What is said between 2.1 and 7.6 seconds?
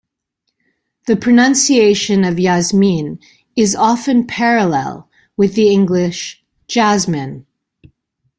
of "Yasmin" is often parallel with the English "Jasmine".